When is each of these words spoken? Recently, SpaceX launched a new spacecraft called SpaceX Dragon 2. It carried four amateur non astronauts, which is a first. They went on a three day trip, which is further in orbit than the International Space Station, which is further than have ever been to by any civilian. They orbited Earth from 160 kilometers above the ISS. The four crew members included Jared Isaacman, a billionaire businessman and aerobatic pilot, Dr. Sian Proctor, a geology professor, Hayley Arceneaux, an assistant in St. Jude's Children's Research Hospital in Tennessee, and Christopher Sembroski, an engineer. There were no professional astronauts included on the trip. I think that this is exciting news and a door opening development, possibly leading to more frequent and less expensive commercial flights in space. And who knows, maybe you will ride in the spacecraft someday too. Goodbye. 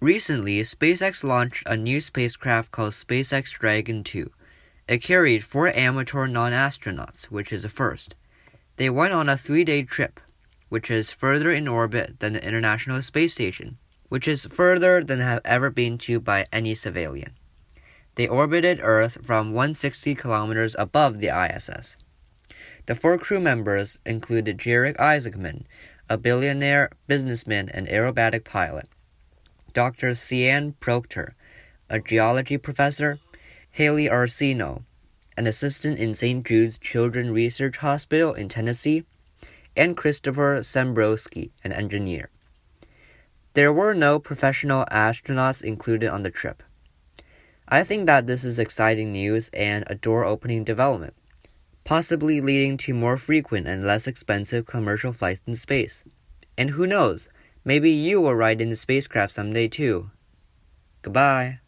Recently, 0.00 0.60
SpaceX 0.60 1.24
launched 1.24 1.62
a 1.64 1.74
new 1.74 2.02
spacecraft 2.02 2.70
called 2.70 2.92
SpaceX 2.92 3.52
Dragon 3.52 4.04
2. 4.04 4.30
It 4.88 5.02
carried 5.02 5.42
four 5.42 5.68
amateur 5.68 6.26
non 6.26 6.52
astronauts, 6.52 7.24
which 7.26 7.50
is 7.50 7.64
a 7.64 7.70
first. 7.70 8.14
They 8.76 8.90
went 8.90 9.14
on 9.14 9.30
a 9.30 9.38
three 9.38 9.64
day 9.64 9.84
trip, 9.84 10.20
which 10.68 10.90
is 10.90 11.12
further 11.12 11.50
in 11.50 11.66
orbit 11.66 12.20
than 12.20 12.34
the 12.34 12.46
International 12.46 13.00
Space 13.00 13.32
Station, 13.32 13.78
which 14.10 14.28
is 14.28 14.44
further 14.44 15.02
than 15.02 15.20
have 15.20 15.40
ever 15.46 15.70
been 15.70 15.96
to 15.98 16.20
by 16.20 16.44
any 16.52 16.74
civilian. 16.74 17.32
They 18.16 18.28
orbited 18.28 18.80
Earth 18.82 19.24
from 19.24 19.54
160 19.54 20.14
kilometers 20.14 20.76
above 20.78 21.20
the 21.20 21.28
ISS. 21.28 21.96
The 22.84 22.94
four 22.94 23.16
crew 23.16 23.40
members 23.40 23.98
included 24.04 24.58
Jared 24.58 24.96
Isaacman, 24.98 25.64
a 26.10 26.18
billionaire 26.18 26.90
businessman 27.06 27.70
and 27.70 27.88
aerobatic 27.88 28.44
pilot, 28.44 28.88
Dr. 29.76 30.14
Sian 30.14 30.72
Proctor, 30.80 31.34
a 31.90 31.98
geology 31.98 32.56
professor, 32.56 33.18
Hayley 33.72 34.08
Arceneaux, 34.08 34.84
an 35.36 35.46
assistant 35.46 35.98
in 35.98 36.14
St. 36.14 36.46
Jude's 36.46 36.78
Children's 36.78 37.32
Research 37.32 37.76
Hospital 37.76 38.32
in 38.32 38.48
Tennessee, 38.48 39.04
and 39.76 39.94
Christopher 39.94 40.60
Sembroski, 40.62 41.50
an 41.62 41.72
engineer. 41.72 42.30
There 43.52 43.70
were 43.70 43.92
no 43.92 44.18
professional 44.18 44.86
astronauts 44.90 45.62
included 45.62 46.08
on 46.08 46.22
the 46.22 46.30
trip. 46.30 46.62
I 47.68 47.84
think 47.84 48.06
that 48.06 48.26
this 48.26 48.44
is 48.44 48.58
exciting 48.58 49.12
news 49.12 49.50
and 49.52 49.84
a 49.88 49.94
door 49.94 50.24
opening 50.24 50.64
development, 50.64 51.12
possibly 51.84 52.40
leading 52.40 52.78
to 52.78 52.94
more 52.94 53.18
frequent 53.18 53.66
and 53.66 53.84
less 53.84 54.06
expensive 54.06 54.64
commercial 54.64 55.12
flights 55.12 55.42
in 55.46 55.54
space. 55.54 56.02
And 56.56 56.70
who 56.70 56.86
knows, 56.86 57.28
maybe 57.66 57.90
you 57.90 58.22
will 58.22 58.34
ride 58.34 58.62
in 58.62 58.70
the 58.70 58.76
spacecraft 58.76 59.34
someday 59.34 59.68
too. 59.68 60.10
Goodbye. 61.02 61.58